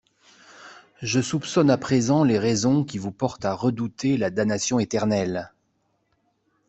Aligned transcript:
Je 1.03 1.21
soupçonne 1.21 1.69
à 1.69 1.77
présent 1.77 2.23
les 2.23 2.39
raisons 2.39 2.83
qui 2.83 2.97
vous 2.97 3.11
portent 3.11 3.45
à 3.45 3.53
redouter 3.53 4.17
la 4.17 4.31
damnation 4.31 4.79
éternelle. 4.79 5.51